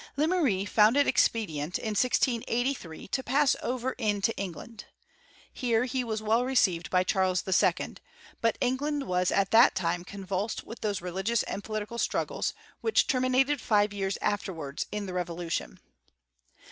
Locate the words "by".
6.89-7.03